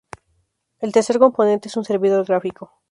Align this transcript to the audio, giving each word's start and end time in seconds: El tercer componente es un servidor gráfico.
El 0.79 0.93
tercer 0.93 1.19
componente 1.19 1.67
es 1.67 1.77
un 1.77 1.85
servidor 1.85 2.25
gráfico. 2.25 2.71